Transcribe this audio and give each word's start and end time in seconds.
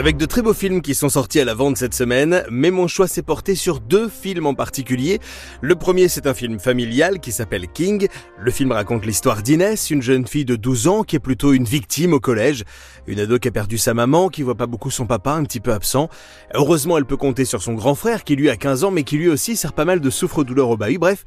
Avec 0.00 0.16
de 0.16 0.24
très 0.24 0.40
beaux 0.40 0.54
films 0.54 0.80
qui 0.80 0.94
sont 0.94 1.10
sortis 1.10 1.40
à 1.40 1.44
la 1.44 1.52
vente 1.52 1.76
cette 1.76 1.92
semaine, 1.92 2.42
mais 2.50 2.70
mon 2.70 2.88
choix 2.88 3.06
s'est 3.06 3.20
porté 3.20 3.54
sur 3.54 3.80
deux 3.80 4.08
films 4.08 4.46
en 4.46 4.54
particulier. 4.54 5.20
Le 5.60 5.74
premier, 5.74 6.08
c'est 6.08 6.26
un 6.26 6.32
film 6.32 6.58
familial 6.58 7.20
qui 7.20 7.32
s'appelle 7.32 7.68
King. 7.68 8.08
Le 8.38 8.50
film 8.50 8.72
raconte 8.72 9.04
l'histoire 9.04 9.42
d'Inès, 9.42 9.90
une 9.90 10.00
jeune 10.00 10.26
fille 10.26 10.46
de 10.46 10.56
12 10.56 10.88
ans 10.88 11.02
qui 11.02 11.16
est 11.16 11.20
plutôt 11.20 11.52
une 11.52 11.64
victime 11.64 12.14
au 12.14 12.18
collège. 12.18 12.64
Une 13.06 13.20
ado 13.20 13.38
qui 13.38 13.48
a 13.48 13.50
perdu 13.50 13.76
sa 13.76 13.92
maman, 13.92 14.30
qui 14.30 14.40
voit 14.40 14.54
pas 14.54 14.66
beaucoup 14.66 14.90
son 14.90 15.04
papa, 15.04 15.32
un 15.32 15.44
petit 15.44 15.60
peu 15.60 15.74
absent. 15.74 16.08
Heureusement, 16.54 16.96
elle 16.96 17.04
peut 17.04 17.18
compter 17.18 17.44
sur 17.44 17.60
son 17.60 17.74
grand 17.74 17.94
frère 17.94 18.24
qui 18.24 18.36
lui 18.36 18.48
a 18.48 18.56
15 18.56 18.84
ans, 18.84 18.90
mais 18.90 19.02
qui 19.02 19.18
lui 19.18 19.28
aussi 19.28 19.54
sert 19.54 19.74
pas 19.74 19.84
mal 19.84 20.00
de 20.00 20.08
souffre-douleur 20.08 20.70
au 20.70 20.78
bahut. 20.78 20.96
Bref, 20.96 21.26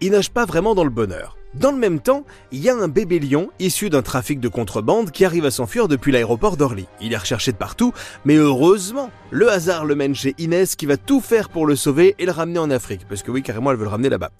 il 0.00 0.12
nage 0.12 0.30
pas 0.30 0.46
vraiment 0.46 0.74
dans 0.74 0.84
le 0.84 0.88
bonheur. 0.88 1.36
Dans 1.54 1.70
le 1.70 1.78
même 1.78 2.00
temps, 2.00 2.24
il 2.50 2.60
y 2.60 2.68
a 2.68 2.74
un 2.74 2.88
bébé 2.88 3.20
lion 3.20 3.48
issu 3.60 3.88
d'un 3.88 4.02
trafic 4.02 4.40
de 4.40 4.48
contrebande 4.48 5.12
qui 5.12 5.24
arrive 5.24 5.44
à 5.44 5.52
s'enfuir 5.52 5.86
depuis 5.86 6.10
l'aéroport 6.10 6.56
d'Orly. 6.56 6.86
Il 7.00 7.12
est 7.12 7.16
recherché 7.16 7.52
de 7.52 7.56
partout, 7.56 7.92
mais 8.24 8.34
heureusement, 8.34 9.10
le 9.30 9.48
hasard 9.48 9.84
le 9.84 9.94
mène 9.94 10.16
chez 10.16 10.34
Inès 10.38 10.74
qui 10.74 10.86
va 10.86 10.96
tout 10.96 11.20
faire 11.20 11.48
pour 11.48 11.66
le 11.66 11.76
sauver 11.76 12.16
et 12.18 12.26
le 12.26 12.32
ramener 12.32 12.58
en 12.58 12.70
Afrique, 12.70 13.02
parce 13.08 13.22
que 13.22 13.30
oui, 13.30 13.42
carrément, 13.42 13.70
elle 13.70 13.76
veut 13.76 13.84
le 13.84 13.90
ramener 13.90 14.08
là-bas. 14.08 14.30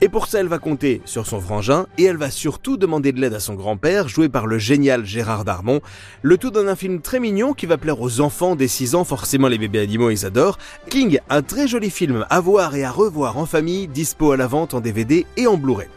Et 0.00 0.08
pour 0.08 0.26
ça, 0.26 0.40
elle 0.40 0.48
va 0.48 0.58
compter 0.58 1.02
sur 1.04 1.26
son 1.26 1.42
frangin 1.42 1.86
et 1.98 2.04
elle 2.04 2.16
va 2.16 2.30
surtout 2.30 2.78
demander 2.78 3.12
de 3.12 3.20
l'aide 3.20 3.34
à 3.34 3.40
son 3.40 3.54
grand-père, 3.54 4.08
joué 4.08 4.30
par 4.30 4.46
le 4.46 4.56
génial 4.56 5.04
Gérard 5.04 5.44
Darmon. 5.44 5.82
Le 6.22 6.38
tout 6.38 6.50
dans 6.50 6.66
un 6.66 6.76
film 6.76 7.02
très 7.02 7.20
mignon 7.20 7.52
qui 7.52 7.66
va 7.66 7.76
plaire 7.76 8.00
aux 8.00 8.22
enfants 8.22 8.56
des 8.56 8.68
6 8.68 8.94
ans, 8.94 9.04
forcément 9.04 9.48
les 9.48 9.58
bébés 9.58 9.80
animaux, 9.80 10.08
ils 10.08 10.24
adorent. 10.24 10.56
King, 10.88 11.18
un 11.28 11.42
très 11.42 11.68
joli 11.68 11.90
film 11.90 12.24
à 12.30 12.40
voir 12.40 12.74
et 12.74 12.84
à 12.84 12.90
revoir 12.90 13.36
en 13.36 13.44
famille, 13.44 13.88
dispo 13.88 14.32
à 14.32 14.38
la 14.38 14.46
vente 14.46 14.72
en 14.72 14.80
DVD 14.80 15.26
et 15.36 15.46
en 15.46 15.58
Blu-ray. 15.58 15.88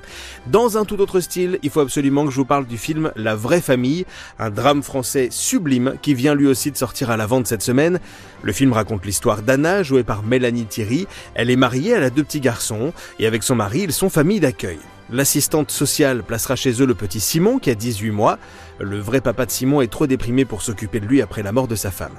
Un 0.73 0.85
tout 0.85 0.99
autre 0.99 1.19
style, 1.19 1.59
il 1.61 1.69
faut 1.69 1.81
absolument 1.81 2.25
que 2.25 2.31
je 2.31 2.37
vous 2.37 2.45
parle 2.45 2.65
du 2.65 2.77
film 2.77 3.11
La 3.15 3.35
vraie 3.35 3.61
famille, 3.61 4.05
un 4.39 4.49
drame 4.49 4.81
français 4.81 5.27
sublime 5.29 5.95
qui 6.01 6.15
vient 6.15 6.33
lui 6.33 6.47
aussi 6.47 6.71
de 6.71 6.77
sortir 6.77 7.11
à 7.11 7.17
la 7.17 7.27
vente 7.27 7.45
cette 7.45 7.61
semaine. 7.61 7.99
Le 8.41 8.51
film 8.51 8.73
raconte 8.73 9.05
l'histoire 9.05 9.43
d'Anna, 9.43 9.83
jouée 9.83 10.03
par 10.03 10.23
Mélanie 10.23 10.65
Thierry. 10.65 11.07
Elle 11.35 11.51
est 11.51 11.55
mariée, 11.55 11.91
elle 11.91 12.03
a 12.03 12.09
deux 12.09 12.23
petits 12.23 12.41
garçons, 12.41 12.93
et 13.19 13.27
avec 13.27 13.43
son 13.43 13.55
mari, 13.55 13.81
ils 13.81 13.93
sont 13.93 14.09
famille 14.09 14.39
d'accueil. 14.39 14.79
L'assistante 15.11 15.69
sociale 15.69 16.23
placera 16.23 16.55
chez 16.55 16.81
eux 16.81 16.85
le 16.85 16.95
petit 16.95 17.19
Simon 17.19 17.59
qui 17.59 17.69
a 17.69 17.75
18 17.75 18.09
mois. 18.11 18.39
Le 18.79 18.99
vrai 18.99 19.21
papa 19.21 19.45
de 19.45 19.51
Simon 19.51 19.81
est 19.81 19.91
trop 19.91 20.07
déprimé 20.07 20.45
pour 20.45 20.61
s'occuper 20.61 20.99
de 20.99 21.05
lui 21.05 21.21
après 21.21 21.43
la 21.43 21.51
mort 21.51 21.67
de 21.67 21.75
sa 21.75 21.91
femme. 21.91 22.15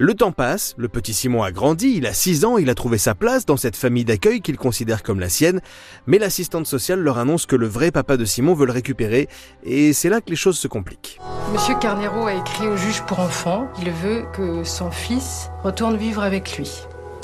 Le 0.00 0.14
temps 0.14 0.30
passe, 0.30 0.74
le 0.76 0.88
petit 0.88 1.12
Simon 1.12 1.42
a 1.42 1.50
grandi, 1.50 1.96
il 1.96 2.06
a 2.06 2.12
6 2.12 2.44
ans, 2.44 2.56
il 2.56 2.70
a 2.70 2.76
trouvé 2.76 2.98
sa 2.98 3.16
place 3.16 3.46
dans 3.46 3.56
cette 3.56 3.74
famille 3.74 4.04
d'accueil 4.04 4.40
qu'il 4.42 4.56
considère 4.56 5.02
comme 5.02 5.18
la 5.18 5.28
sienne, 5.28 5.60
mais 6.06 6.18
l'assistante 6.18 6.68
sociale 6.68 7.00
leur 7.00 7.18
annonce 7.18 7.46
que 7.46 7.56
le 7.56 7.66
vrai 7.66 7.90
papa 7.90 8.16
de 8.16 8.24
Simon 8.24 8.54
veut 8.54 8.66
le 8.66 8.72
récupérer, 8.72 9.28
et 9.64 9.92
c'est 9.92 10.08
là 10.08 10.20
que 10.20 10.30
les 10.30 10.36
choses 10.36 10.56
se 10.56 10.68
compliquent. 10.68 11.18
Monsieur 11.52 11.74
Carnero 11.80 12.26
a 12.26 12.34
écrit 12.34 12.68
au 12.68 12.76
juge 12.76 13.02
pour 13.08 13.18
enfants, 13.18 13.68
il 13.80 13.90
veut 13.90 14.24
que 14.32 14.62
son 14.62 14.92
fils 14.92 15.50
retourne 15.64 15.96
vivre 15.96 16.22
avec 16.22 16.56
lui. 16.56 16.70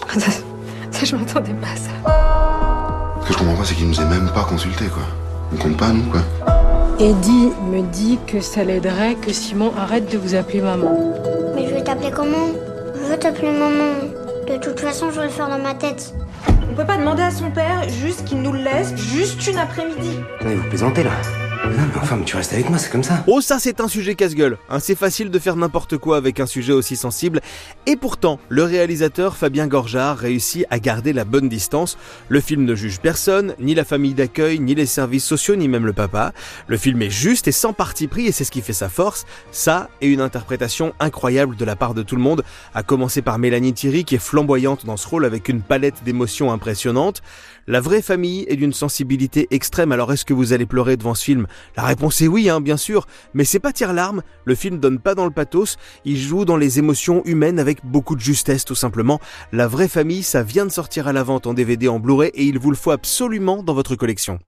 Ça, 0.91 1.05
je 1.05 1.15
m'attendais 1.15 1.55
pas 1.55 1.69
à 1.69 1.77
ça. 1.77 2.24
Ce 3.25 3.29
que 3.29 3.33
je 3.33 3.39
comprends 3.39 3.57
pas, 3.57 3.65
c'est 3.65 3.75
qu'il 3.75 3.89
nous 3.89 3.99
ait 3.99 4.05
même 4.05 4.29
pas 4.35 4.45
consulté, 4.45 4.85
quoi. 4.87 5.03
On 5.51 5.57
compte 5.57 5.79
pas, 5.79 5.89
nous, 5.89 6.03
quoi. 6.11 6.21
Eddie 7.01 7.51
me 7.73 7.81
dit 7.91 8.19
que 8.27 8.43
ça 8.43 8.65
l'aiderait 8.65 9.15
que 9.15 9.33
Simon 9.33 9.73
arrête 9.79 10.13
de 10.13 10.19
vous 10.19 10.35
appeler 10.35 10.61
maman. 10.61 11.15
Mais 11.55 11.67
je 11.67 11.75
vais 11.75 11.83
t'appeler 11.83 12.11
comment? 12.11 12.49
Je 12.95 13.11
veux 13.11 13.17
t'appeler 13.17 13.51
maman. 13.51 13.95
De 14.47 14.59
toute 14.59 14.79
façon, 14.79 15.11
je 15.11 15.21
vais 15.21 15.27
le 15.27 15.33
faire 15.33 15.49
dans 15.49 15.59
ma 15.59 15.73
tête. 15.73 16.13
On 16.71 16.75
peut 16.75 16.85
pas 16.85 16.99
demander 16.99 17.23
à 17.23 17.31
son 17.31 17.51
père 17.51 17.89
juste 17.89 18.27
qu'il 18.27 18.43
nous 18.43 18.53
le 18.53 18.59
laisse 18.59 18.95
juste 18.95 19.47
une 19.47 19.59
après-midi. 19.59 20.19
Vous 20.43 20.69
plaisantez 20.69 21.03
là 21.03 21.13
Enfin, 21.97 22.21
tu 22.21 22.37
restes 22.37 22.53
avec 22.53 22.69
moi, 22.69 22.79
c'est 22.79 22.91
comme 22.91 23.03
ça. 23.03 23.25
Oh 23.27 23.41
ça 23.41 23.59
c'est 23.59 23.81
un 23.81 23.89
sujet 23.89 24.15
casse-gueule, 24.15 24.59
hein, 24.69 24.79
c'est 24.79 24.95
facile 24.95 25.31
de 25.31 25.39
faire 25.39 25.57
n'importe 25.57 25.97
quoi 25.97 26.19
avec 26.19 26.39
un 26.39 26.45
sujet 26.45 26.75
aussi 26.75 26.97
sensible, 26.97 27.41
et 27.87 27.97
pourtant 27.97 28.39
le 28.51 28.63
réalisateur 28.63 29.37
Fabien 29.37 29.67
Gorjard 29.67 30.19
réussit 30.19 30.67
à 30.69 30.79
garder 30.79 31.15
la 31.15 31.25
bonne 31.25 31.49
distance. 31.49 31.97
Le 32.29 32.41
film 32.41 32.65
ne 32.65 32.75
juge 32.75 33.01
personne, 33.01 33.55
ni 33.59 33.75
la 33.75 33.85
famille 33.85 34.13
d'accueil, 34.13 34.59
ni 34.59 34.75
les 34.75 34.85
services 34.85 35.25
sociaux, 35.25 35.57
ni 35.57 35.67
même 35.67 35.87
le 35.87 35.95
papa. 35.95 36.33
Le 36.67 36.77
film 36.77 37.01
est 37.01 37.11
juste 37.11 37.49
et 37.49 37.53
sans 37.53 37.73
parti 37.73 38.07
pris 38.07 38.27
et 38.27 38.33
c'est 38.33 38.45
ce 38.45 38.51
qui 38.51 38.61
fait 38.61 38.75
sa 38.75 38.91
force. 38.91 39.25
Ça 39.51 39.89
et 40.03 40.09
une 40.09 40.21
interprétation 40.21 40.93
incroyable 41.01 41.57
de 41.57 41.65
la 41.65 41.77
part 41.77 41.95
de 41.95 42.03
tout 42.03 42.17
le 42.17 42.23
monde, 42.23 42.45
à 42.75 42.83
commencer 42.83 43.23
par 43.23 43.39
Mélanie 43.39 43.73
Thierry 43.73 44.05
qui 44.05 44.17
est 44.17 44.19
flamboyante 44.19 44.85
dans 44.85 44.99
ce 44.99 45.09
rôle 45.09 45.25
avec 45.25 45.49
une 45.49 45.63
palette 45.63 46.05
d'émotions 46.05 46.53
impressionnante. 46.53 47.23
La 47.67 47.81
vraie 47.81 48.03
famille 48.03 48.45
est 48.49 48.57
d'une 48.57 48.75
sensibilité 48.75 49.49
extrême, 49.51 49.91
alors 49.91 50.13
est-ce 50.13 50.27
que 50.27 50.35
vous 50.35 50.53
allez 50.53 50.67
pleurer 50.67 50.99
devant 50.99 51.15
ce 51.15 51.25
film 51.25 51.47
La 51.77 51.85
réponse 51.85 52.21
est 52.21 52.29
oui, 52.29 52.49
hein, 52.49 52.61
bien 52.61 52.77
sûr, 52.77 53.07
mais 53.35 53.45
c'est 53.45 53.59
pas 53.59 53.73
tire-larme, 53.73 54.23
le 54.45 54.55
film 54.55 54.79
donne 54.79 54.99
pas 54.99 55.15
dans 55.15 55.25
le 55.25 55.31
pathos, 55.31 55.77
il 56.05 56.19
joue 56.19 56.45
dans 56.45 56.57
les 56.57 56.79
émotions 56.79 57.23
humaines 57.25 57.59
avec 57.59 57.85
beaucoup 57.85 58.15
de 58.15 58.21
justesse 58.21 58.65
tout 58.65 58.75
simplement. 58.75 59.21
La 59.53 59.67
vraie 59.67 59.89
famille, 59.89 60.23
ça 60.23 60.43
vient 60.43 60.67
de 60.67 60.71
sortir 60.71 61.09
à 61.09 61.13
la 61.13 61.23
vente 61.23 61.47
en 61.47 61.55
DVD 61.55 61.89
en 61.89 61.99
Blu-ray 61.99 62.31
et 62.35 62.45
il 62.45 62.59
vous 62.59 62.71
le 62.71 62.77
faut 62.77 62.91
absolument 62.91 63.63
dans 63.63 63.75
votre 63.75 63.97
collection. 63.97 64.41